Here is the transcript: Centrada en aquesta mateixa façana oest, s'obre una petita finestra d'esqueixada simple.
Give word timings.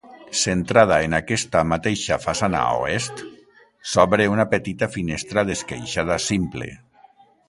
Centrada 0.43 0.95
en 1.07 1.11
aquesta 1.17 1.59
mateixa 1.73 2.15
façana 2.23 2.61
oest, 2.77 3.21
s'obre 3.91 4.27
una 4.37 4.47
petita 4.55 4.89
finestra 4.95 5.45
d'esqueixada 5.51 6.19
simple. 6.29 6.71